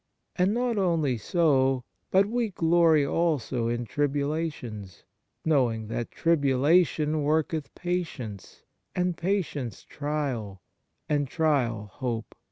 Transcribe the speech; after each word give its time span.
And 0.35 0.51
not 0.51 0.79
only 0.79 1.15
so, 1.19 1.83
but 2.09 2.25
we 2.25 2.49
glory 2.49 3.05
also 3.05 3.67
in 3.67 3.85
tribulations, 3.85 5.03
knowing 5.45 5.89
that 5.89 6.09
tribula 6.09 6.83
tion 6.87 7.21
worketh 7.21 7.71
patience, 7.75 8.63
and 8.95 9.15
patience 9.15 9.83
trial, 9.83 10.59
and 11.07 11.27
trial 11.27 11.85
hope. 11.93 12.33